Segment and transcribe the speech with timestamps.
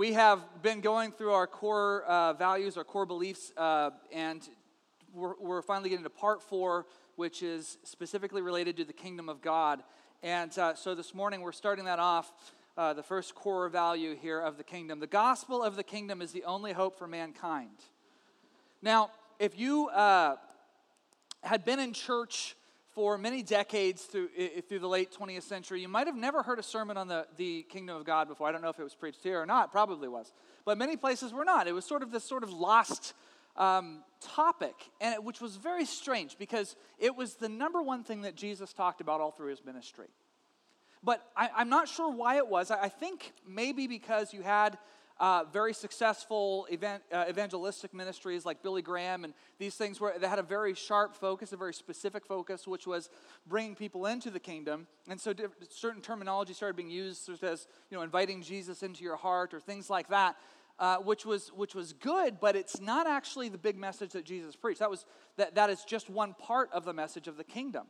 [0.00, 4.40] We have been going through our core uh, values, our core beliefs, uh, and
[5.12, 9.42] we're, we're, finally getting to part four, which is specifically related to the kingdom of
[9.42, 9.82] God.
[10.22, 12.32] And uh, so this morning we're starting that off,
[12.78, 15.00] uh, the first core value here of the kingdom.
[15.00, 17.84] The gospel of the kingdom is the only hope for mankind.
[18.80, 20.36] Now, if you uh,
[21.42, 22.56] had been in church
[22.94, 24.28] for many decades through,
[24.68, 27.62] through the late 20th century, you might have never heard a sermon on the, the
[27.64, 28.48] kingdom of God before.
[28.48, 30.32] I don't know if it was preached here or not, probably was.
[30.64, 31.68] But many places were not.
[31.68, 33.14] It was sort of this sort of lost
[33.56, 38.22] um, topic, and it, which was very strange because it was the number one thing
[38.22, 40.08] that Jesus talked about all through his ministry.
[41.02, 42.70] But I, am not sure why it was.
[42.70, 44.78] I, I think maybe because you had
[45.20, 50.26] uh, very successful event, uh, evangelistic ministries like Billy Graham and these things where they
[50.26, 53.10] had a very sharp focus, a very specific focus, which was
[53.46, 54.86] bringing people into the kingdom.
[55.08, 55.34] And so
[55.68, 59.60] certain terminology started being used, such as you know, inviting Jesus into your heart or
[59.60, 60.36] things like that.
[60.78, 64.56] Uh, which was which was good, but it's not actually the big message that Jesus
[64.56, 64.80] preached.
[64.80, 65.04] That was
[65.36, 67.84] that that is just one part of the message of the kingdom.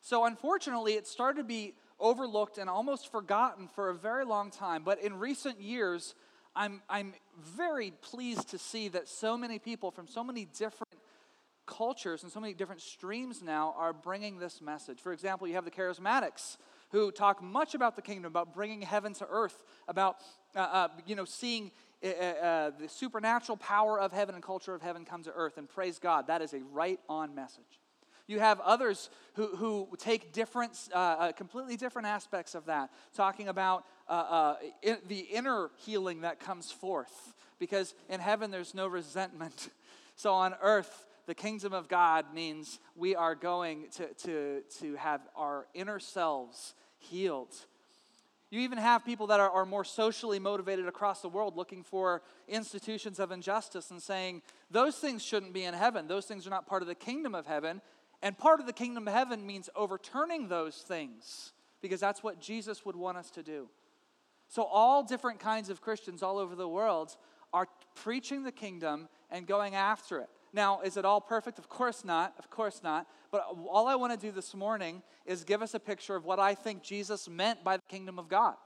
[0.00, 4.84] So unfortunately, it started to be overlooked and almost forgotten for a very long time.
[4.84, 6.14] But in recent years,
[6.56, 10.94] I'm, I'm very pleased to see that so many people from so many different
[11.66, 15.00] cultures and so many different streams now are bringing this message.
[15.00, 16.56] For example, you have the charismatics
[16.90, 20.16] who talk much about the kingdom, about bringing heaven to earth, about
[20.54, 24.74] uh, uh, you know seeing uh, uh, uh the supernatural power of heaven and culture
[24.74, 25.58] of heaven come to earth.
[25.58, 27.80] And praise God, that is a right on message.
[28.26, 33.48] You have others who, who take different, uh, uh, completely different aspects of that, talking
[33.48, 37.34] about uh, uh, in, the inner healing that comes forth.
[37.58, 39.70] Because in heaven, there's no resentment.
[40.18, 45.20] So on earth, the kingdom of God means we are going to, to, to have
[45.36, 47.54] our inner selves healed.
[48.50, 52.22] You even have people that are, are more socially motivated across the world looking for
[52.48, 56.06] institutions of injustice and saying, those things shouldn't be in heaven.
[56.06, 57.82] Those things are not part of the kingdom of heaven.
[58.26, 62.84] And part of the kingdom of heaven means overturning those things because that's what Jesus
[62.84, 63.68] would want us to do.
[64.48, 67.16] So, all different kinds of Christians all over the world
[67.52, 70.28] are preaching the kingdom and going after it.
[70.52, 71.60] Now, is it all perfect?
[71.60, 72.34] Of course not.
[72.36, 73.06] Of course not.
[73.30, 76.40] But all I want to do this morning is give us a picture of what
[76.40, 78.56] I think Jesus meant by the kingdom of God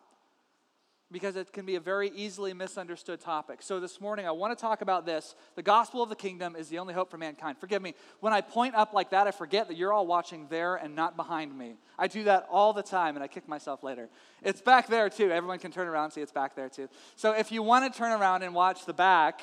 [1.13, 3.63] because it can be a very easily misunderstood topic.
[3.63, 5.35] So this morning I want to talk about this.
[5.57, 7.59] The gospel of the kingdom is the only hope for mankind.
[7.59, 10.77] Forgive me, when I point up like that, I forget that you're all watching there
[10.77, 11.75] and not behind me.
[11.99, 14.09] I do that all the time and I kick myself later.
[14.43, 15.31] It's back there too.
[15.31, 16.89] Everyone can turn around and see it's back there too.
[17.17, 19.43] So if you want to turn around and watch the back,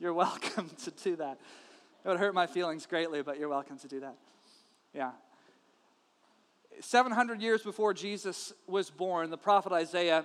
[0.00, 1.38] you're welcome to do that.
[2.04, 4.16] It would hurt my feelings greatly, but you're welcome to do that.
[4.92, 5.12] Yeah.
[6.80, 10.24] 700 years before Jesus was born, the prophet Isaiah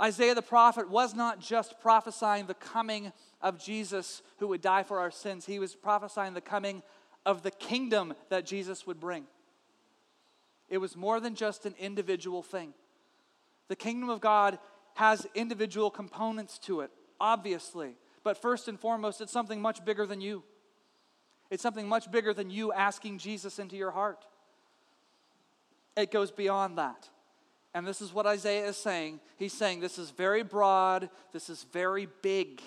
[0.00, 4.98] Isaiah the prophet was not just prophesying the coming of Jesus who would die for
[4.98, 6.82] our sins, he was prophesying the coming
[7.24, 9.24] of the kingdom that Jesus would bring.
[10.68, 12.72] It was more than just an individual thing.
[13.68, 14.58] The kingdom of God
[14.94, 17.96] has individual components to it, obviously.
[18.24, 20.42] But first and foremost, it's something much bigger than you.
[21.50, 24.24] It's something much bigger than you asking Jesus into your heart.
[25.96, 27.08] It goes beyond that.
[27.74, 29.20] And this is what Isaiah is saying.
[29.38, 32.60] He's saying this is very broad, this is very big,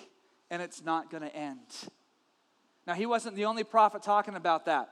[0.50, 1.60] and it's not going to end.
[2.86, 4.90] Now, he wasn't the only prophet talking about that.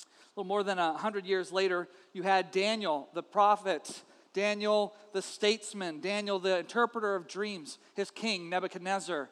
[0.00, 4.02] A little more than a hundred years later, you had Daniel, the prophet,
[4.34, 7.78] Daniel, the statesman, Daniel, the interpreter of dreams.
[7.94, 9.30] His king, Nebuchadnezzar,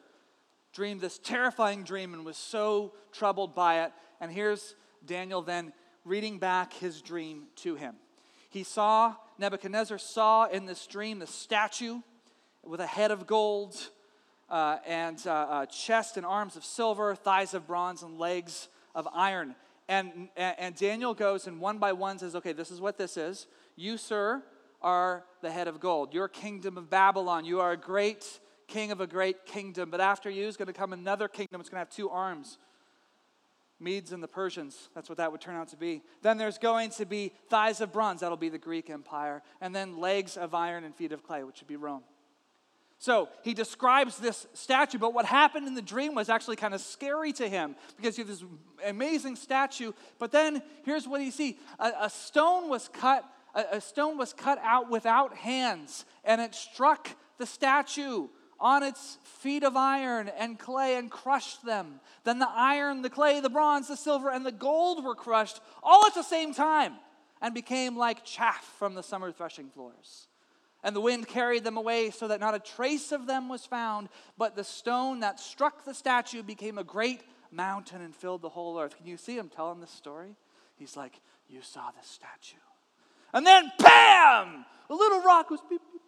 [0.73, 3.91] dreamed this terrifying dream and was so troubled by it.
[4.19, 4.75] And here's
[5.05, 5.73] Daniel then
[6.03, 7.95] reading back his dream to him.
[8.49, 12.01] He saw Nebuchadnezzar saw in this dream the statue
[12.63, 13.75] with a head of gold
[14.49, 19.55] uh, and uh, chest and arms of silver, thighs of bronze, and legs of iron.
[19.87, 23.47] And, and Daniel goes and one by one says, Okay, this is what this is.
[23.75, 24.41] You, sir,
[24.81, 26.13] are the head of gold.
[26.13, 27.45] Your kingdom of Babylon.
[27.45, 29.91] You are a great king of a great kingdom.
[29.91, 31.59] But after you is going to come another kingdom.
[31.59, 32.57] It's going to have two arms
[33.79, 34.89] Medes and the Persians.
[34.95, 36.01] That's what that would turn out to be.
[36.21, 38.21] Then there's going to be thighs of bronze.
[38.21, 39.43] That'll be the Greek Empire.
[39.59, 42.03] And then legs of iron and feet of clay, which would be Rome.
[42.97, 46.79] So he describes this statue, but what happened in the dream was actually kind of
[46.79, 48.43] scary to him because you have this
[48.85, 49.91] amazing statue.
[50.17, 54.31] But then here's what he see: a, a stone was cut, a, a stone was
[54.31, 58.29] cut out without hands, and it struck the statue
[58.59, 61.99] on its feet of iron and clay and crushed them.
[62.23, 66.05] Then the iron, the clay, the bronze, the silver, and the gold were crushed all
[66.05, 66.93] at the same time
[67.41, 70.27] and became like chaff from the summer threshing floors.
[70.83, 74.07] And the wind carried them away so that not a trace of them was found,
[74.37, 78.79] but the stone that struck the statue became a great mountain and filled the whole
[78.79, 78.95] earth.
[78.97, 80.35] Can you see him telling this story?
[80.77, 81.19] He's like,
[81.49, 82.57] You saw the statue.
[83.33, 84.65] And then, bam!
[84.89, 86.01] A little rock was beep, beep,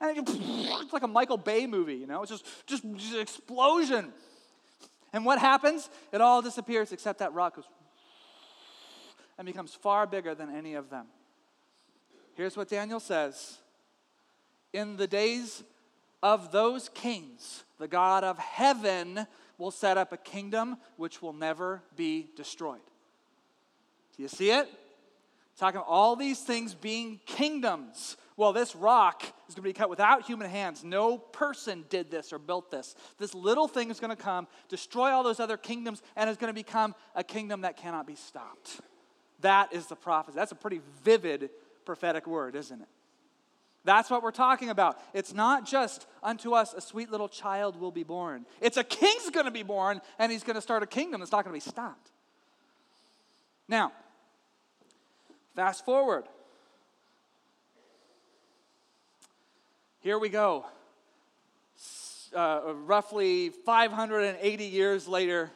[0.00, 2.22] and it, it's like a Michael Bay movie, you know?
[2.22, 4.12] It's just, just, just explosion.
[5.12, 5.90] And what happens?
[6.12, 7.64] It all disappears except that rock goes
[9.38, 11.06] and becomes far bigger than any of them.
[12.34, 13.58] Here's what Daniel says
[14.72, 15.62] In the days
[16.22, 19.26] of those kings, the God of heaven
[19.58, 22.80] will set up a kingdom which will never be destroyed.
[24.16, 24.68] Do you see it?
[25.58, 28.16] Talking all these things being kingdoms.
[28.40, 30.82] Well, this rock is going to be cut without human hands.
[30.82, 32.94] No person did this or built this.
[33.18, 36.48] This little thing is going to come, destroy all those other kingdoms, and is going
[36.48, 38.80] to become a kingdom that cannot be stopped.
[39.42, 40.36] That is the prophecy.
[40.36, 41.50] That's a pretty vivid
[41.84, 42.88] prophetic word, isn't it?
[43.84, 44.98] That's what we're talking about.
[45.12, 48.46] It's not just unto us a sweet little child will be born.
[48.62, 51.32] It's a king's going to be born, and he's going to start a kingdom that's
[51.32, 52.10] not going to be stopped.
[53.68, 53.92] Now,
[55.54, 56.24] fast forward.
[60.02, 60.64] Here we go.
[62.34, 65.50] Uh, roughly 580 years later,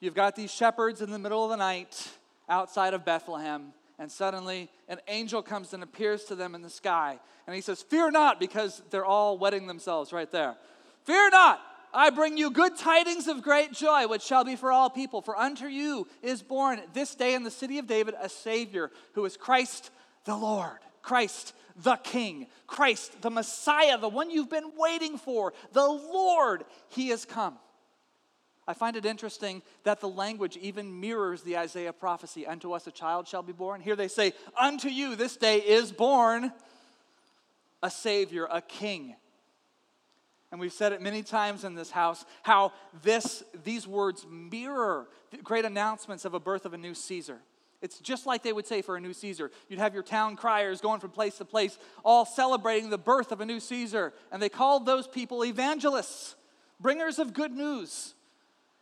[0.00, 2.10] you've got these shepherds in the middle of the night
[2.48, 7.20] outside of Bethlehem and suddenly an angel comes and appears to them in the sky.
[7.46, 10.56] And he says, Fear not, because they're all wetting themselves right there.
[11.04, 11.60] Fear not,
[11.94, 15.22] I bring you good tidings of great joy, which shall be for all people.
[15.22, 19.24] For unto you is born this day in the city of David a Savior, who
[19.24, 19.92] is Christ
[20.24, 25.86] the Lord, Christ the King, Christ the Messiah, the one you've been waiting for, the
[25.86, 26.64] Lord.
[26.88, 27.58] He has come.
[28.66, 32.90] I find it interesting that the language even mirrors the Isaiah prophecy Unto us a
[32.90, 33.80] child shall be born.
[33.80, 36.52] Here they say, Unto you this day is born
[37.82, 39.16] a Savior, a King.
[40.50, 42.72] And we've said it many times in this house how
[43.02, 47.38] this, these words mirror the great announcements of a birth of a new Caesar.
[47.80, 49.50] It's just like they would say for a new Caesar.
[49.68, 53.40] You'd have your town criers going from place to place, all celebrating the birth of
[53.40, 54.12] a new Caesar.
[54.32, 56.34] And they called those people evangelists,
[56.80, 58.14] bringers of good news.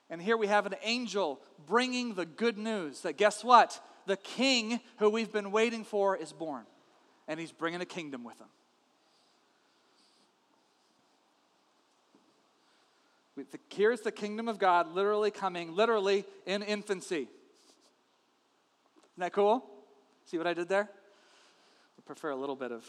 [0.08, 3.80] And here we have an angel bringing the good news that guess what?
[4.06, 6.64] The king who we've been waiting for is born,
[7.28, 8.46] and he's bringing a kingdom with him.
[13.68, 17.28] Here's the kingdom of God literally coming, literally in infancy.
[19.16, 19.64] Isn't that cool?
[20.26, 20.90] See what I did there?
[20.90, 22.84] I prefer a little bit of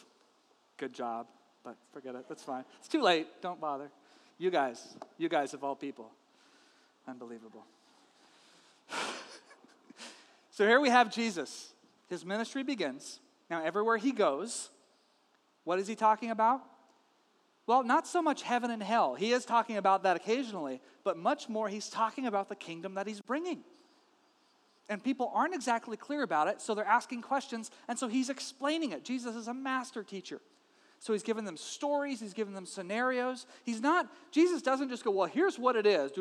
[0.75, 1.25] good job,
[1.63, 2.25] but forget it.
[2.27, 2.65] That's fine.
[2.79, 3.27] It's too late.
[3.41, 3.89] Don't bother.
[4.37, 6.11] You guys, you guys of all people.
[7.07, 7.63] Unbelievable.
[10.51, 11.71] so here we have Jesus.
[12.09, 13.21] His ministry begins.
[13.49, 14.69] Now, everywhere he goes,
[15.63, 16.61] what is he talking about?
[17.67, 19.15] Well, not so much heaven and hell.
[19.15, 23.07] He is talking about that occasionally, but much more, he's talking about the kingdom that
[23.07, 23.63] he's bringing.
[24.89, 28.91] And people aren't exactly clear about it, so they're asking questions, and so he's explaining
[28.91, 29.03] it.
[29.03, 30.39] Jesus is a master teacher.
[30.99, 33.45] So he's given them stories, he's given them scenarios.
[33.63, 36.11] He's not, Jesus doesn't just go, well, here's what it is.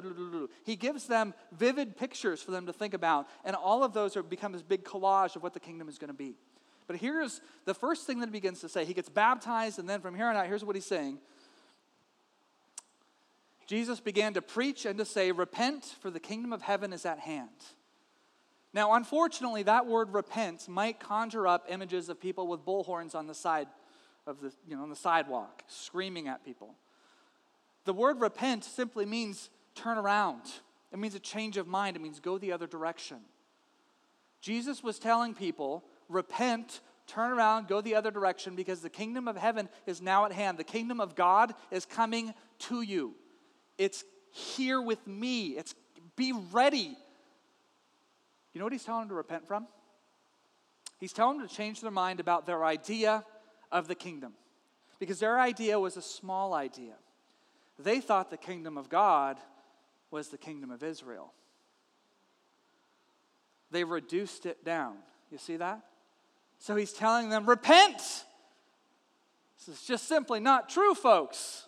[0.65, 4.23] He gives them vivid pictures for them to think about, and all of those are
[4.23, 6.35] become this big collage of what the kingdom is going to be.
[6.87, 8.85] But here's the first thing that he begins to say.
[8.85, 11.19] He gets baptized, and then from here on out, here's what he's saying.
[13.67, 17.19] Jesus began to preach and to say, Repent, for the kingdom of heaven is at
[17.19, 17.49] hand.
[18.77, 23.35] Now, unfortunately, that word repent might conjure up images of people with bullhorns on the
[23.35, 23.69] side
[24.27, 26.75] of the, you know, on the sidewalk, screaming at people.
[27.87, 30.43] The word repent simply means turn around.
[30.93, 31.97] It means a change of mind.
[31.97, 33.17] It means go the other direction.
[34.43, 39.39] Jesus was telling people, repent, turn around, go the other direction because the kingdom of
[39.39, 40.59] heaven is now at hand.
[40.59, 43.15] The kingdom of God is coming to you.
[43.79, 45.57] It's here with me.
[45.57, 45.75] It's
[46.15, 46.99] be ready.
[48.57, 49.67] You know what he's telling them to repent from?
[50.99, 53.23] He's telling them to change their mind about their idea
[53.71, 54.33] of the kingdom.
[54.99, 56.95] Because their idea was a small idea.
[57.79, 59.37] They thought the kingdom of God
[60.11, 61.35] was the kingdom of Israel.
[63.73, 64.95] They reduced it down.
[65.31, 65.83] You see that?
[66.59, 67.99] So he's telling them, repent.
[69.59, 71.67] This is just simply not true, folks.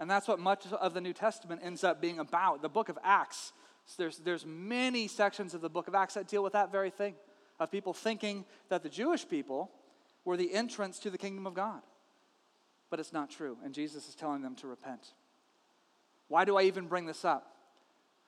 [0.00, 2.60] And that's what much of the New Testament ends up being about.
[2.60, 3.52] The book of Acts,
[3.98, 7.14] there's, there's many sections of the book of Acts that deal with that very thing
[7.60, 9.70] of people thinking that the Jewish people
[10.24, 11.82] were the entrance to the kingdom of God.
[12.90, 15.12] But it's not true, and Jesus is telling them to repent.
[16.28, 17.50] Why do I even bring this up?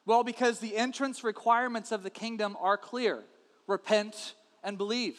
[0.04, 3.24] Well, because the entrance requirements of the kingdom are clear
[3.66, 5.18] repent and believe.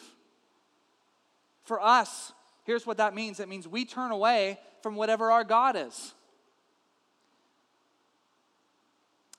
[1.64, 2.32] For us,
[2.64, 6.14] here's what that means it means we turn away from whatever our God is.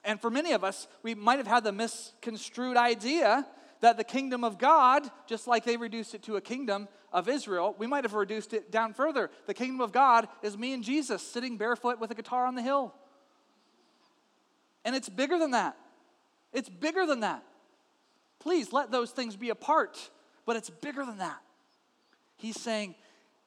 [0.03, 3.45] And for many of us, we might have had the misconstrued idea
[3.81, 7.75] that the kingdom of God, just like they reduced it to a kingdom of Israel,
[7.77, 9.29] we might have reduced it down further.
[9.45, 12.61] The kingdom of God is me and Jesus sitting barefoot with a guitar on the
[12.61, 12.93] hill.
[14.85, 15.77] And it's bigger than that.
[16.53, 17.43] It's bigger than that.
[18.39, 20.09] Please let those things be a part,
[20.45, 21.39] but it's bigger than that.
[22.37, 22.95] He's saying,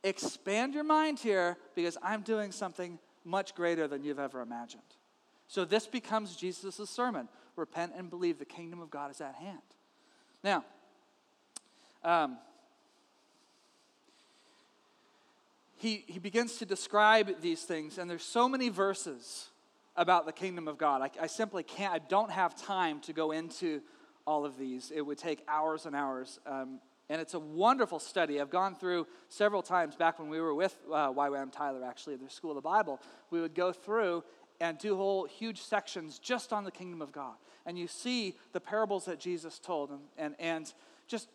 [0.04, 4.82] expand your mind here because I'm doing something much greater than you've ever imagined.
[5.52, 9.58] So this becomes Jesus' sermon repent and believe the kingdom of God is at hand.
[10.42, 10.64] Now,
[12.02, 12.38] um,
[15.76, 19.50] he, he begins to describe these things, and there's so many verses
[19.94, 21.02] about the kingdom of God.
[21.02, 23.82] I, I simply can't, I don't have time to go into
[24.26, 24.90] all of these.
[24.90, 26.40] It would take hours and hours.
[26.46, 26.80] Um,
[27.10, 28.40] and it's a wonderful study.
[28.40, 32.20] I've gone through several times back when we were with uh, YWAM Tyler, actually, at
[32.20, 33.02] their School of the Bible.
[33.30, 34.24] We would go through
[34.62, 37.34] and do whole huge sections just on the kingdom of God.
[37.66, 40.72] And you see the parables that Jesus told, and, and, and
[41.08, 41.28] just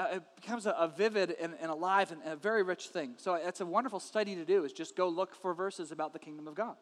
[0.00, 3.12] uh, it becomes a, a vivid and, and, alive and a very rich thing.
[3.18, 6.18] So it's a wonderful study to do, is just go look for verses about the
[6.18, 6.74] kingdom of God.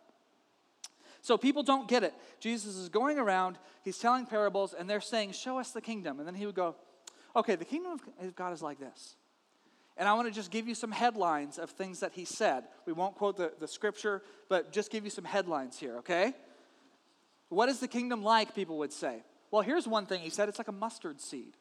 [1.21, 2.15] So people don't get it.
[2.39, 6.19] Jesus is going around, he's telling parables, and they're saying, Show us the kingdom.
[6.19, 6.77] And then he would go,
[7.37, 9.17] Okay, the kingdom of God is like this.
[10.01, 12.65] And I want to just give you some headlines of things that he said.
[12.87, 16.33] We won't quote the, the scripture, but just give you some headlines here, okay?
[17.51, 19.23] What is the kingdom like, people would say?
[19.51, 21.55] Well, here's one thing he said it's like a mustard seed.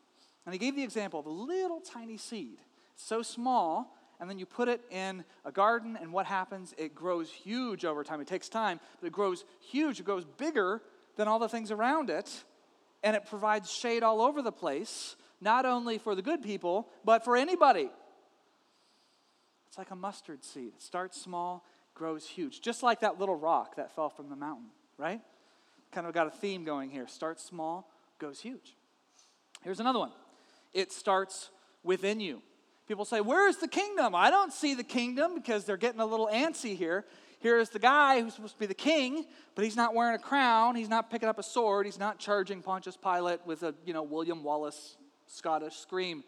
[0.45, 2.59] And he gave the example of a little tiny seed.
[2.95, 6.73] So small, and then you put it in a garden, and what happens?
[6.77, 8.21] It grows huge over time.
[8.21, 9.99] It takes time, but it grows huge.
[9.99, 10.81] It grows bigger
[11.17, 12.45] than all the things around it,
[13.03, 17.25] and it provides shade all over the place, not only for the good people, but
[17.25, 17.89] for anybody.
[19.69, 20.73] It's like a mustard seed.
[20.75, 24.69] It starts small, grows huge, just like that little rock that fell from the mountain,
[24.97, 25.21] right?
[25.91, 27.07] Kind of got a theme going here.
[27.07, 28.75] Starts small, goes huge.
[29.63, 30.11] Here's another one
[30.73, 31.49] it starts
[31.83, 32.41] within you.
[32.87, 34.15] People say, Where is the kingdom?
[34.15, 37.05] I don't see the kingdom because they're getting a little antsy here.
[37.39, 40.75] Here's the guy who's supposed to be the king, but he's not wearing a crown.
[40.75, 41.85] He's not picking up a sword.
[41.85, 44.97] He's not charging Pontius Pilate with a, you know, William Wallace
[45.27, 46.23] Scottish scream.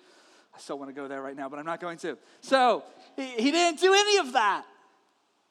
[0.54, 2.18] I still want to go there right now, but I'm not going to.
[2.42, 2.84] So
[3.16, 4.66] he, didn't do any of that.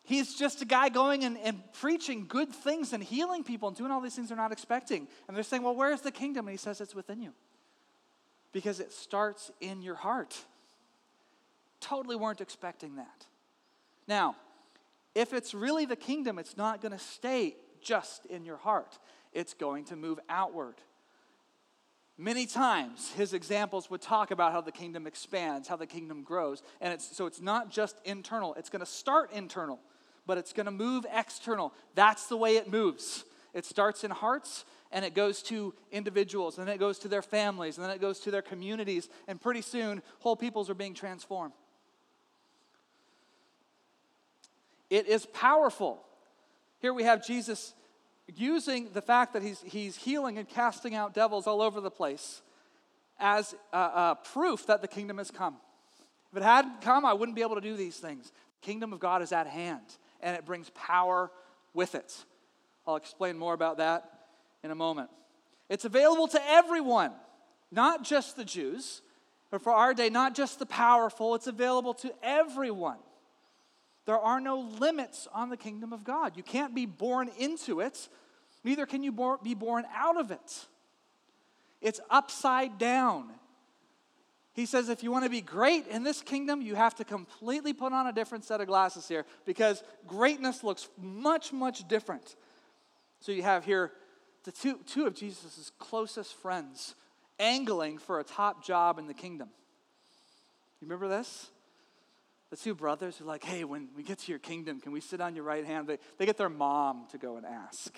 [0.02, 3.90] He's just a guy going and, and preaching good things and healing people and doing
[3.90, 5.08] all these things they're not expecting.
[5.26, 6.46] And they're saying, Well, where's the kingdom?
[6.46, 7.32] And he says, It's within you.
[8.52, 10.36] Because it starts in your heart.
[11.80, 13.26] Totally weren't expecting that.
[14.06, 14.36] Now,
[15.14, 18.98] if it's really the kingdom, it's not going to stay just in your heart,
[19.32, 20.74] it's going to move outward.
[22.20, 26.62] Many times, his examples would talk about how the kingdom expands, how the kingdom grows.
[26.82, 29.80] And it's, so it's not just internal, it's going to start internal,
[30.26, 31.72] but it's going to move external.
[31.94, 33.24] That's the way it moves.
[33.54, 37.22] It starts in hearts and it goes to individuals, and then it goes to their
[37.22, 40.94] families, and then it goes to their communities, and pretty soon, whole peoples are being
[40.94, 41.54] transformed.
[44.90, 46.04] It is powerful.
[46.80, 47.72] Here we have Jesus
[48.38, 52.42] using the fact that he's, he's healing and casting out devils all over the place
[53.18, 55.56] as a, proof that the kingdom has come.
[56.32, 58.32] If it hadn't come, I wouldn't be able to do these things.
[58.60, 59.84] The kingdom of God is at hand,
[60.20, 61.30] and it brings power
[61.74, 62.14] with it.
[62.86, 64.08] I'll explain more about that
[64.62, 65.10] in a moment.
[65.68, 67.12] It's available to everyone,
[67.70, 69.02] not just the Jews,
[69.50, 72.98] but for our day, not just the powerful, it's available to everyone.
[74.10, 76.36] There are no limits on the kingdom of God.
[76.36, 78.08] You can't be born into it,
[78.64, 80.66] neither can you be born out of it.
[81.80, 83.30] It's upside down.
[84.52, 87.72] He says if you want to be great in this kingdom, you have to completely
[87.72, 92.34] put on a different set of glasses here because greatness looks much, much different.
[93.20, 93.92] So you have here
[94.42, 96.96] the two, two of Jesus' closest friends
[97.38, 99.50] angling for a top job in the kingdom.
[100.80, 101.48] You remember this?
[102.50, 105.20] The two brothers are like, hey, when we get to your kingdom, can we sit
[105.20, 105.86] on your right hand?
[105.86, 107.96] They, they get their mom to go and ask,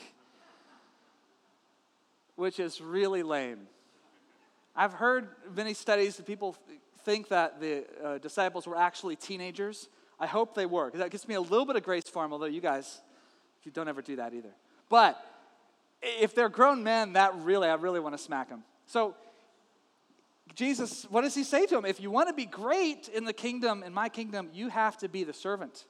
[2.37, 3.61] which is really lame.
[4.77, 6.57] I've heard many studies that people
[7.05, 9.89] think that the uh, disciples were actually teenagers
[10.23, 12.33] I hope they were, because that gives me a little bit of grace for them,
[12.33, 13.01] although you guys,
[13.65, 14.53] you don't ever do that either.
[14.89, 15.21] But
[16.01, 18.63] if they're grown men, that really, I really want to smack them.
[18.87, 19.17] So,
[20.55, 21.85] Jesus, what does he say to him?
[21.85, 25.09] If you want to be great in the kingdom, in my kingdom, you have to
[25.09, 25.87] be the servant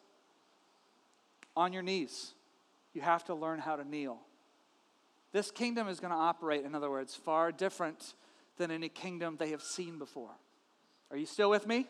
[1.56, 2.32] on your knees.
[2.92, 4.18] You have to learn how to kneel.
[5.32, 8.14] This kingdom is going to operate, in other words, far different
[8.58, 10.30] than any kingdom they have seen before.
[11.10, 11.86] Are you still with me?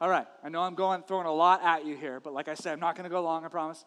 [0.00, 0.26] All right.
[0.42, 2.80] I know I'm going throwing a lot at you here, but like I said, I'm
[2.80, 3.84] not going to go long, I promise.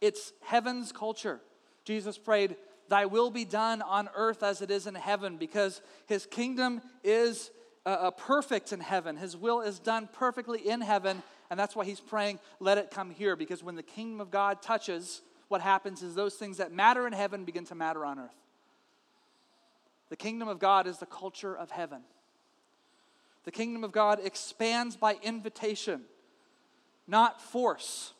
[0.00, 1.40] It's heaven's culture.
[1.84, 2.56] Jesus prayed,
[2.88, 7.50] Thy will be done on earth as it is in heaven, because his kingdom is
[7.84, 9.16] uh, uh, perfect in heaven.
[9.16, 13.10] His will is done perfectly in heaven, and that's why he's praying, Let it come
[13.10, 17.06] here, because when the kingdom of God touches, what happens is those things that matter
[17.06, 18.36] in heaven begin to matter on earth.
[20.10, 22.02] The kingdom of God is the culture of heaven.
[23.44, 26.02] The kingdom of God expands by invitation,
[27.06, 28.12] not force.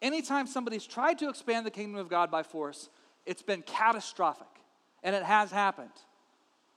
[0.00, 2.88] Anytime somebody's tried to expand the kingdom of God by force,
[3.28, 4.48] it's been catastrophic.
[5.02, 5.92] And it has happened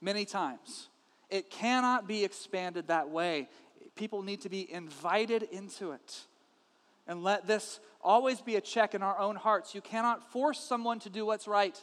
[0.00, 0.88] many times.
[1.30, 3.48] It cannot be expanded that way.
[3.96, 6.20] People need to be invited into it.
[7.08, 9.74] And let this always be a check in our own hearts.
[9.74, 11.82] You cannot force someone to do what's right.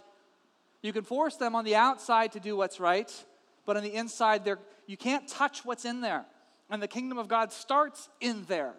[0.81, 3.11] You can force them on the outside to do what's right,
[3.65, 4.47] but on the inside,
[4.85, 6.25] you can't touch what's in there.
[6.69, 8.75] And the kingdom of God starts in there.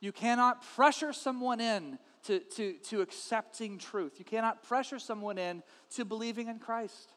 [0.00, 4.14] You cannot pressure someone in to, to, to accepting truth.
[4.18, 5.62] You cannot pressure someone in
[5.96, 7.12] to believing in Christ.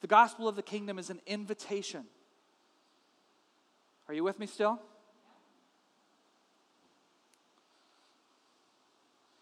[0.00, 2.04] The gospel of the kingdom is an invitation.
[4.08, 4.80] Are you with me still?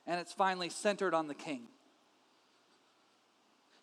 [0.07, 1.69] And it's finally centered on the king.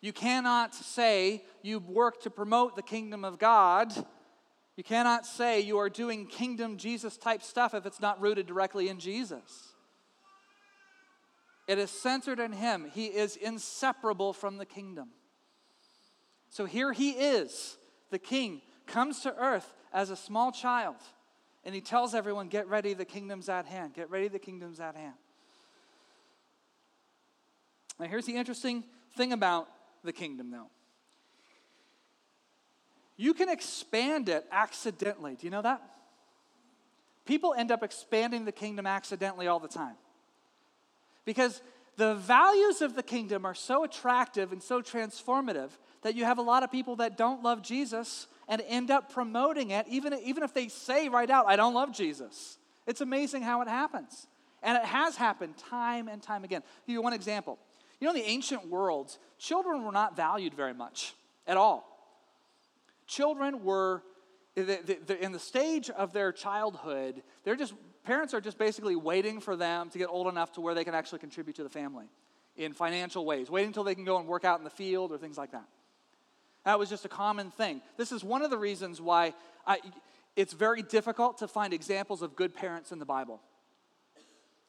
[0.00, 3.92] You cannot say you work to promote the kingdom of God
[4.78, 8.88] you cannot say you are doing kingdom Jesus type stuff if it's not rooted directly
[8.88, 9.74] in Jesus.
[11.66, 12.88] It is centered in Him.
[12.94, 15.08] He is inseparable from the kingdom.
[16.48, 17.76] So here He is,
[18.10, 20.94] the King, comes to earth as a small child,
[21.64, 23.94] and He tells everyone, Get ready, the kingdom's at hand.
[23.94, 25.16] Get ready, the kingdom's at hand.
[27.98, 28.84] Now, here's the interesting
[29.16, 29.66] thing about
[30.04, 30.70] the kingdom, though
[33.18, 35.34] you can expand it accidentally.
[35.34, 35.82] Do you know that?
[37.26, 39.96] People end up expanding the kingdom accidentally all the time.
[41.26, 41.60] Because
[41.96, 45.70] the values of the kingdom are so attractive and so transformative
[46.02, 49.72] that you have a lot of people that don't love Jesus and end up promoting
[49.72, 52.56] it, even, even if they say right out, I don't love Jesus.
[52.86, 54.28] It's amazing how it happens.
[54.62, 56.62] And it has happened time and time again.
[56.64, 57.58] I'll give you one example.
[58.00, 61.14] You know, in the ancient world, children were not valued very much
[61.48, 61.87] at all
[63.08, 64.02] children were
[64.54, 69.90] in the stage of their childhood, they're just parents are just basically waiting for them
[69.90, 72.06] to get old enough to where they can actually contribute to the family
[72.56, 75.18] in financial ways, waiting until they can go and work out in the field or
[75.18, 75.66] things like that.
[76.64, 77.82] That was just a common thing.
[77.96, 79.34] This is one of the reasons why
[79.66, 79.78] I,
[80.36, 83.40] it's very difficult to find examples of good parents in the Bible.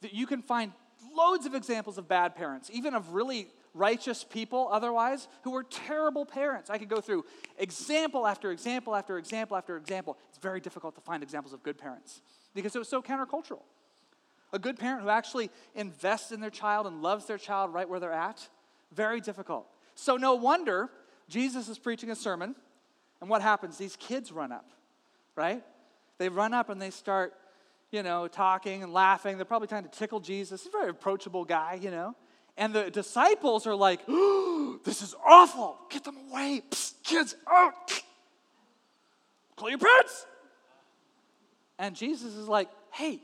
[0.01, 0.71] That you can find
[1.15, 6.25] loads of examples of bad parents, even of really righteous people otherwise who were terrible
[6.25, 6.69] parents.
[6.69, 7.25] I could go through
[7.57, 10.17] example after example after example after example.
[10.29, 12.21] It's very difficult to find examples of good parents
[12.53, 13.61] because it was so countercultural.
[14.51, 17.99] A good parent who actually invests in their child and loves their child right where
[17.99, 18.47] they're at,
[18.91, 19.67] very difficult.
[19.93, 20.89] So, no wonder
[21.27, 22.55] Jesus is preaching a sermon,
[23.21, 23.77] and what happens?
[23.77, 24.71] These kids run up,
[25.35, 25.63] right?
[26.17, 27.33] They run up and they start,
[27.91, 29.37] you know, talking and laughing.
[29.37, 30.63] They're probably trying to tickle Jesus.
[30.63, 32.15] He's a very approachable guy, you know.
[32.59, 35.77] And the disciples are like, oh, this is awful.
[35.89, 36.61] Get them away.
[36.69, 37.73] Psst, kids, out.
[37.89, 37.99] Oh,
[39.55, 40.25] call your parents.
[41.79, 43.21] And Jesus is like, hey,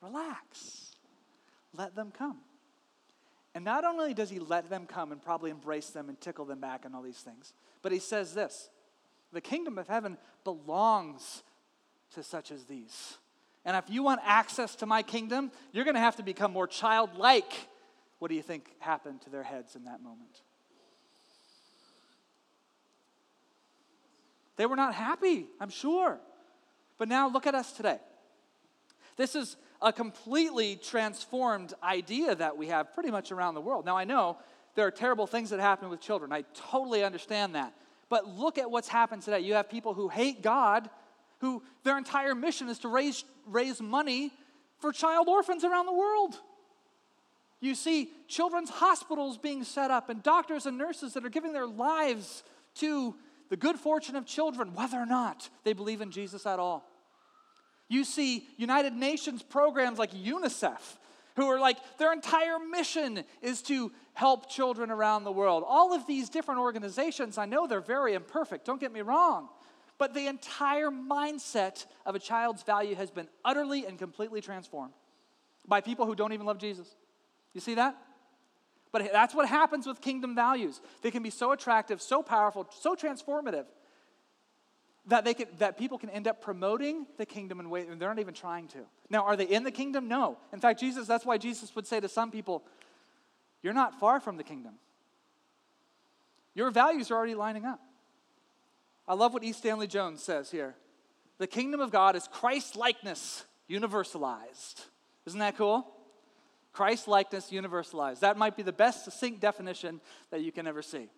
[0.00, 0.96] relax.
[1.76, 2.38] Let them come.
[3.54, 6.60] And not only does he let them come and probably embrace them and tickle them
[6.60, 8.70] back and all these things, but he says this
[9.32, 11.42] the kingdom of heaven belongs
[12.14, 13.18] to such as these.
[13.64, 16.66] And if you want access to my kingdom, you're going to have to become more
[16.66, 17.52] childlike
[18.20, 20.42] what do you think happened to their heads in that moment?
[24.56, 26.20] They were not happy, I'm sure.
[26.98, 27.98] But now look at us today.
[29.16, 33.86] This is a completely transformed idea that we have pretty much around the world.
[33.86, 34.36] Now, I know
[34.74, 36.30] there are terrible things that happen with children.
[36.30, 37.72] I totally understand that.
[38.10, 39.40] But look at what's happened today.
[39.40, 40.90] You have people who hate God,
[41.38, 44.30] who their entire mission is to raise, raise money
[44.78, 46.38] for child orphans around the world.
[47.60, 51.66] You see children's hospitals being set up and doctors and nurses that are giving their
[51.66, 52.42] lives
[52.76, 53.14] to
[53.50, 56.88] the good fortune of children, whether or not they believe in Jesus at all.
[57.88, 60.78] You see United Nations programs like UNICEF,
[61.36, 65.64] who are like, their entire mission is to help children around the world.
[65.66, 69.48] All of these different organizations, I know they're very imperfect, don't get me wrong,
[69.98, 74.94] but the entire mindset of a child's value has been utterly and completely transformed
[75.66, 76.94] by people who don't even love Jesus.
[77.54, 77.96] You see that?
[78.92, 80.80] But that's what happens with kingdom values.
[81.02, 83.66] They can be so attractive, so powerful, so transformative
[85.06, 88.18] that they can, that people can end up promoting the kingdom in ways they're not
[88.18, 88.78] even trying to.
[89.08, 90.08] Now, are they in the kingdom?
[90.08, 90.38] No.
[90.52, 92.62] In fact, Jesus, that's why Jesus would say to some people,
[93.62, 94.74] You're not far from the kingdom.
[96.54, 97.80] Your values are already lining up.
[99.06, 99.52] I love what E.
[99.52, 100.74] Stanley Jones says here.
[101.38, 104.84] The kingdom of God is Christ likeness universalized.
[105.26, 105.86] Isn't that cool?
[106.72, 108.20] Christ likeness universalized.
[108.20, 111.08] That might be the best succinct definition that you can ever see.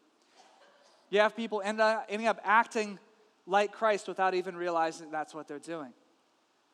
[1.10, 2.98] You have people end up, ending up acting
[3.46, 5.92] like Christ without even realizing that's what they're doing.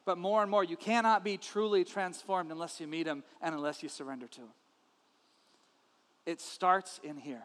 [0.04, 3.82] But more and more, you cannot be truly transformed unless you meet Him and unless
[3.82, 4.48] you surrender to Him.
[6.24, 7.42] It starts in here.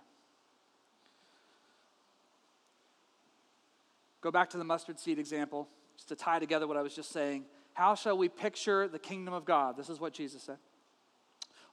[4.22, 5.68] Go back to the mustard seed example,
[5.98, 7.44] just to tie together what I was just saying.
[7.74, 9.76] How shall we picture the kingdom of God?
[9.76, 10.58] This is what Jesus said.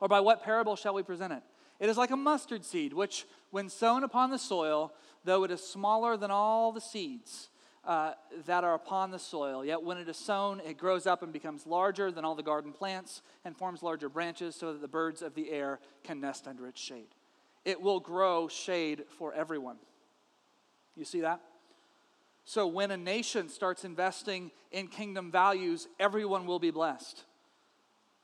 [0.01, 1.43] Or by what parable shall we present it?
[1.79, 4.93] It is like a mustard seed, which, when sown upon the soil,
[5.25, 7.49] though it is smaller than all the seeds
[7.85, 8.13] uh,
[8.47, 11.67] that are upon the soil, yet when it is sown, it grows up and becomes
[11.67, 15.35] larger than all the garden plants and forms larger branches so that the birds of
[15.35, 17.09] the air can nest under its shade.
[17.65, 19.77] It will grow shade for everyone.
[20.97, 21.41] You see that?
[22.45, 27.25] So when a nation starts investing in kingdom values, everyone will be blessed.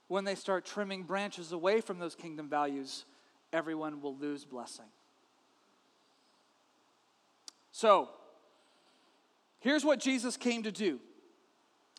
[0.09, 3.05] When they start trimming branches away from those kingdom values,
[3.53, 4.87] everyone will lose blessing.
[7.73, 8.09] So,
[9.61, 11.01] here's what Jesus came to do.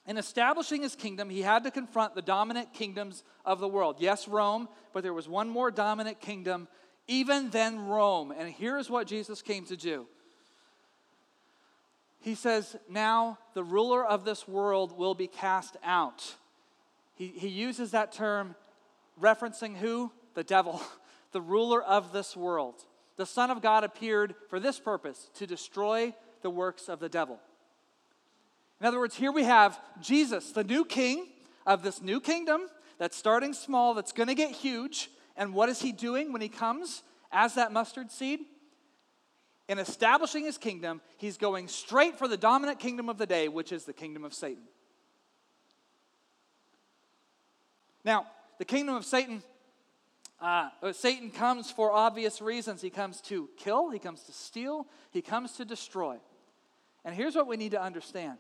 [0.08, 3.98] In establishing his kingdom, he had to confront the dominant kingdoms of the world.
[4.00, 6.70] Yes, Rome, but there was one more dominant kingdom,
[7.08, 8.34] even than Rome.
[8.36, 10.08] And here's what Jesus came to do.
[12.22, 16.36] He says, Now the ruler of this world will be cast out.
[17.18, 18.56] He, he uses that term
[19.22, 20.12] referencing who?
[20.36, 20.82] The devil,
[21.32, 22.86] the ruler of this world
[23.18, 27.40] the Son of God appeared for this purpose to destroy the works of the devil.
[28.80, 31.28] In other words, here we have Jesus, the new king
[31.66, 32.62] of this new kingdom
[33.00, 35.10] that's starting small, that's going to get huge.
[35.36, 37.02] And what is he doing when he comes
[37.32, 38.42] as that mustard seed?
[39.68, 43.72] In establishing his kingdom, he's going straight for the dominant kingdom of the day, which
[43.72, 44.64] is the kingdom of Satan.
[48.08, 48.26] Now,
[48.58, 49.44] the kingdom of Satan
[50.40, 52.82] uh, Satan comes for obvious reasons.
[52.82, 56.18] He comes to kill, he comes to steal, he comes to destroy.
[57.04, 58.38] And here's what we need to understand.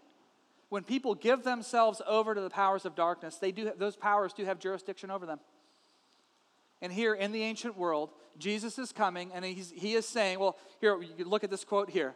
[0.69, 4.45] When people give themselves over to the powers of darkness, they do, those powers do
[4.45, 5.39] have jurisdiction over them.
[6.81, 10.55] And here in the ancient world, Jesus is coming and he's, he is saying, well,
[10.79, 12.13] here, you look at this quote here.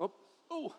[0.00, 0.10] Oh,
[0.50, 0.74] oh.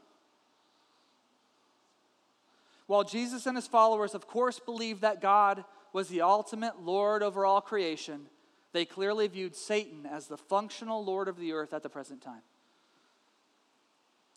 [2.90, 7.46] While Jesus and his followers, of course, believed that God was the ultimate Lord over
[7.46, 8.26] all creation,
[8.74, 12.42] they clearly viewed Satan as the functional Lord of the earth at the present time.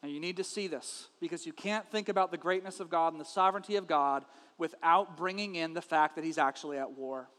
[0.02, 3.14] Now, you need to see this because you can't think about the greatness of God
[3.14, 4.22] and the sovereignty of God
[4.58, 7.30] without bringing in the fact that he's actually at war.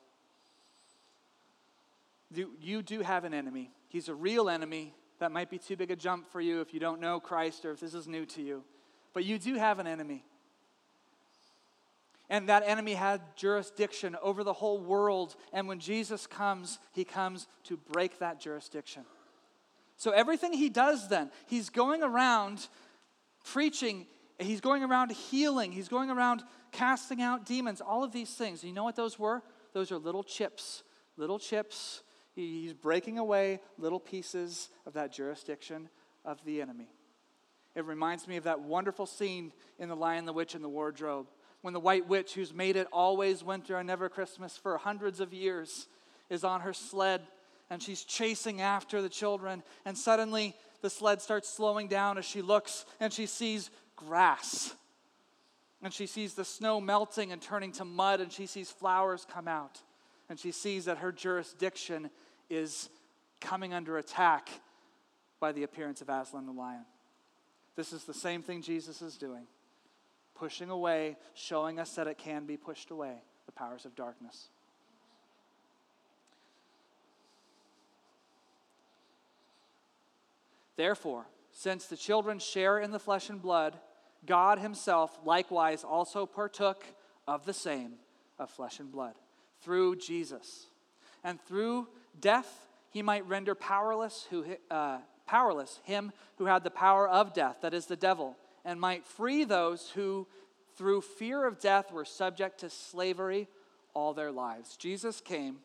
[2.33, 3.69] You, you do have an enemy.
[3.87, 4.95] He's a real enemy.
[5.19, 7.71] That might be too big a jump for you if you don't know Christ or
[7.71, 8.63] if this is new to you.
[9.13, 10.25] But you do have an enemy.
[12.29, 15.35] And that enemy had jurisdiction over the whole world.
[15.51, 19.03] And when Jesus comes, he comes to break that jurisdiction.
[19.97, 22.67] So everything he does then, he's going around
[23.45, 24.07] preaching,
[24.39, 28.63] he's going around healing, he's going around casting out demons, all of these things.
[28.63, 29.43] You know what those were?
[29.73, 30.83] Those are little chips,
[31.17, 32.03] little chips.
[32.35, 35.89] He's breaking away little pieces of that jurisdiction
[36.25, 36.89] of the enemy.
[37.75, 41.27] It reminds me of that wonderful scene in The Lion, the Witch, and the Wardrobe
[41.63, 45.33] when the white witch, who's made it always winter and never Christmas for hundreds of
[45.33, 45.87] years,
[46.29, 47.21] is on her sled
[47.69, 49.63] and she's chasing after the children.
[49.85, 54.75] And suddenly the sled starts slowing down as she looks and she sees grass.
[55.81, 59.47] And she sees the snow melting and turning to mud, and she sees flowers come
[59.47, 59.81] out.
[60.29, 62.09] And she sees that her jurisdiction
[62.49, 62.89] is
[63.39, 64.49] coming under attack
[65.39, 66.85] by the appearance of Aslan the lion.
[67.75, 69.47] This is the same thing Jesus is doing
[70.35, 73.15] pushing away, showing us that it can be pushed away,
[73.45, 74.49] the powers of darkness.
[80.75, 83.77] Therefore, since the children share in the flesh and blood,
[84.25, 86.83] God himself likewise also partook
[87.27, 87.93] of the same
[88.39, 89.13] of flesh and blood
[89.61, 90.67] through Jesus.
[91.23, 91.87] And through
[92.19, 97.57] death, he might render powerless, who, uh, powerless him who had the power of death,
[97.61, 100.27] that is the devil, and might free those who,
[100.77, 103.47] through fear of death, were subject to slavery
[103.93, 104.77] all their lives.
[104.77, 105.57] Jesus came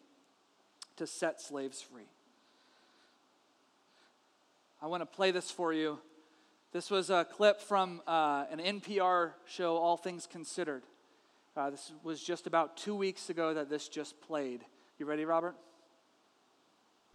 [0.97, 2.09] to set slaves free.
[4.81, 5.99] I want to play this for you.
[6.73, 10.83] This was a clip from uh, an NPR show, All Things Considered.
[11.57, 14.65] Uh, this was just about two weeks ago that this just played.
[14.99, 15.57] You ready, Robert?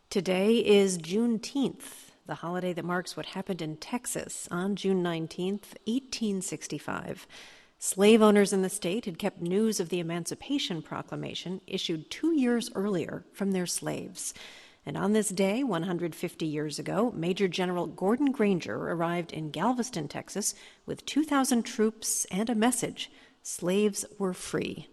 [0.09, 7.27] Today is Juneteenth, the holiday that marks what happened in Texas on June 19th, 1865.
[7.79, 12.71] Slave owners in the state had kept news of the Emancipation Proclamation issued two years
[12.75, 14.33] earlier from their slaves.
[14.85, 20.55] And on this day, 150 years ago, Major General Gordon Granger arrived in Galveston, Texas,
[20.85, 24.87] with 2,000 troops and a message slaves were free.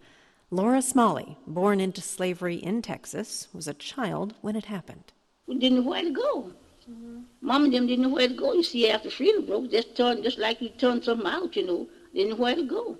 [0.49, 5.13] Laura Smalley, born into slavery in Texas, was a child when it happened.
[5.47, 6.51] Didn't know where to go.
[6.89, 7.47] Mm-hmm.
[7.47, 8.53] Them didn't know where to go.
[8.53, 11.87] You see, after freedom broke, just turn just like you turn something out, you know.
[12.13, 12.97] Didn't know where to go.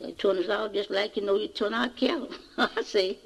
[0.00, 2.30] They turn us out just like you know you turn out cattle.
[2.58, 3.18] I say.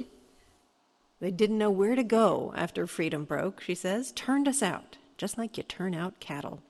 [1.20, 5.36] They didn't know where to go after freedom broke, she says, turned us out, just
[5.36, 6.62] like you turn out cattle.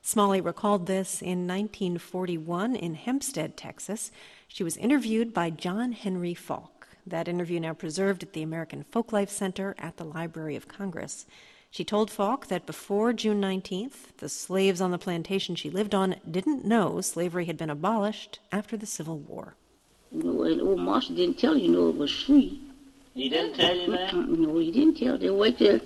[0.00, 4.10] Smalley recalled this in 1941 in Hempstead, Texas.
[4.48, 6.88] She was interviewed by John Henry Faulk.
[7.06, 11.26] That interview now preserved at the American Folklife Center at the Library of Congress.
[11.72, 16.16] She told Faulk that before June 19th, the slaves on the plantation she lived on
[16.30, 19.54] didn't know slavery had been abolished after the Civil War.
[20.10, 22.60] You know, old Marshall didn't tell you, no, it was free.
[23.14, 24.14] He didn't tell you that?
[24.14, 25.16] No, he didn't tell.
[25.16, 25.80] They waited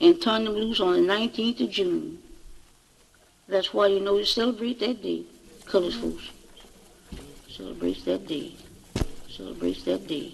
[0.00, 2.18] and turned them loose on the 19th of June.
[3.46, 5.24] That's why you know you celebrate that day,
[5.66, 6.30] colors folks.
[7.46, 8.54] Celebrates that day.
[9.28, 10.32] Celebrates that day.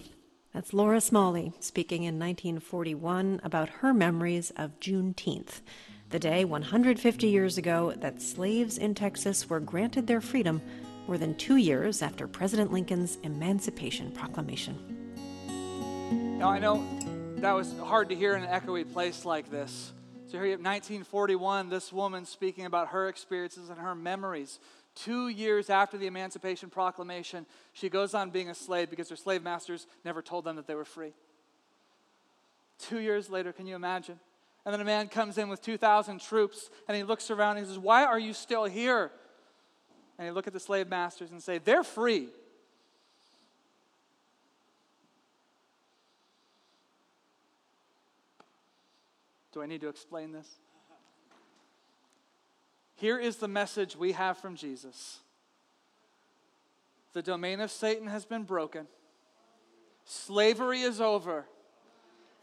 [0.57, 5.61] That's Laura Smalley speaking in 1941 about her memories of Juneteenth,
[6.09, 10.63] the day 150 years ago that slaves in Texas were granted their freedom
[11.07, 14.79] more than two years after President Lincoln's Emancipation Proclamation.
[16.39, 16.83] Now, I know
[17.37, 19.93] that was hard to hear in an echoey place like this.
[20.25, 24.59] So here you have 1941, this woman speaking about her experiences and her memories.
[24.97, 29.43] Two years after the Emancipation Proclamation, she goes on being a slave because her slave
[29.43, 31.13] masters never told them that they were free.
[32.79, 34.19] Two years later, can you imagine?
[34.65, 37.73] And then a man comes in with 2,000 troops and he looks around and he
[37.73, 39.13] says, Why are you still here?
[40.19, 42.29] And he look at the slave masters and say, They're free.
[49.53, 50.49] Do I need to explain this?
[52.97, 55.21] Here is the message we have from Jesus
[57.13, 58.87] the domain of Satan has been broken,
[60.05, 61.47] slavery is over.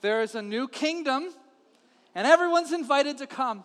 [0.02, 1.30] There is a new kingdom,
[2.16, 3.64] and everyone's invited to come.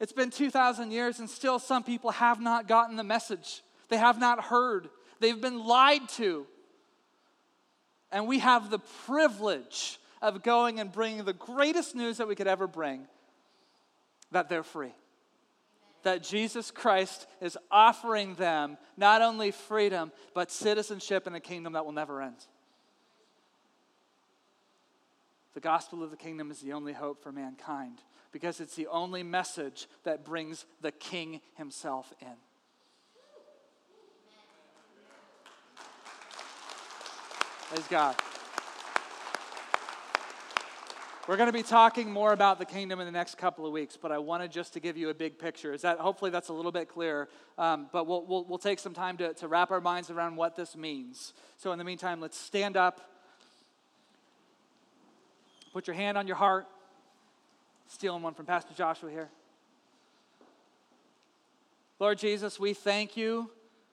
[0.00, 3.62] It's been 2,000 years, and still some people have not gotten the message.
[3.90, 4.88] They have not heard.
[5.20, 6.46] They've been lied to.
[8.10, 12.48] And we have the privilege of going and bringing the greatest news that we could
[12.48, 13.06] ever bring
[14.32, 14.94] that they're free.
[16.02, 21.84] That Jesus Christ is offering them not only freedom, but citizenship in a kingdom that
[21.84, 22.46] will never end.
[25.54, 27.98] The gospel of the kingdom is the only hope for mankind
[28.32, 32.36] because it's the only message that brings the king himself in.
[37.68, 38.16] Praise God.
[41.32, 43.96] We're going to be talking more about the kingdom in the next couple of weeks,
[43.96, 45.72] but I wanted just to give you a big picture.
[45.72, 47.26] Is that hopefully that's a little bit clearer?
[47.56, 50.56] Um, but we'll, we'll, we'll take some time to, to wrap our minds around what
[50.56, 51.32] this means.
[51.56, 53.00] So, in the meantime, let's stand up.
[55.72, 56.66] Put your hand on your heart.
[57.88, 59.30] Stealing one from Pastor Joshua here.
[61.98, 63.50] Lord Jesus, we thank you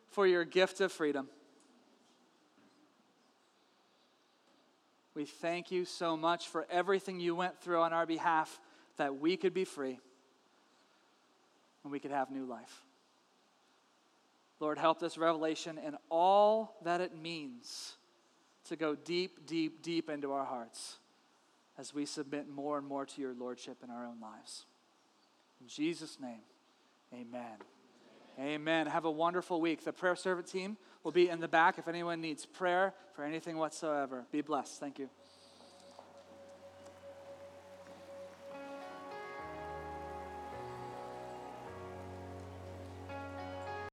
[0.10, 1.30] for your gift of freedom.
[5.20, 8.58] We thank you so much for everything you went through on our behalf
[8.96, 10.00] that we could be free
[11.84, 12.86] and we could have new life.
[14.62, 17.98] Lord, help this revelation and all that it means
[18.70, 21.00] to go deep, deep, deep into our hearts
[21.78, 24.68] as we submit more and more to your Lordship in our own lives.
[25.60, 26.44] In Jesus' name,
[27.14, 27.58] amen.
[28.40, 28.88] Amen.
[28.88, 29.84] Have a wonderful week.
[29.84, 33.58] The prayer servant team will be in the back if anyone needs prayer for anything
[33.58, 34.26] whatsoever.
[34.32, 34.80] Be blessed.
[34.80, 35.10] Thank you.